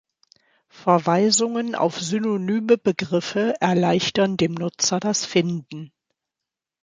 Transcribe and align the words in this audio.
Verweisungen 0.69 1.75
auf 1.75 2.01
synonyme 2.01 2.79
Begriffe 2.79 3.53
erleichtern 3.61 4.35
dem 4.35 4.55
Nutzer 4.55 4.99
das 4.99 5.25
Finden. 5.27 5.93